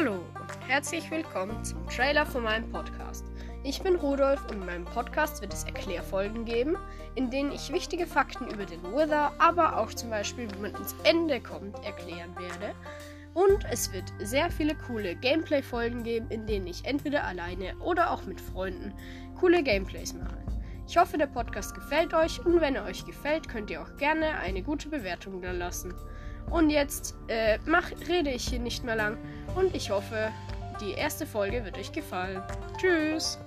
[0.00, 3.26] Hallo und herzlich willkommen zum Trailer von meinem Podcast.
[3.64, 6.78] Ich bin Rudolf und in meinem Podcast wird es Erklärfolgen geben,
[7.16, 10.96] in denen ich wichtige Fakten über den Wither, aber auch zum Beispiel, wie man ins
[11.04, 12.74] Ende kommt, erklären werde.
[13.34, 18.24] Und es wird sehr viele coole Gameplay-Folgen geben, in denen ich entweder alleine oder auch
[18.24, 18.94] mit Freunden
[19.38, 20.38] coole Gameplays mache.
[20.88, 24.38] Ich hoffe, der Podcast gefällt euch und wenn er euch gefällt, könnt ihr auch gerne
[24.38, 25.94] eine gute Bewertung da lassen.
[26.48, 29.18] Und jetzt äh, mach, rede ich hier nicht mehr lang
[29.54, 30.30] und ich hoffe,
[30.80, 32.42] die erste Folge wird euch gefallen.
[32.78, 33.38] Tschüss!